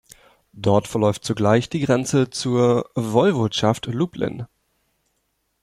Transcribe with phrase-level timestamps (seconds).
[0.53, 4.47] Dort verläuft zugleich die Grenze zur Woiwodschaft Lublin.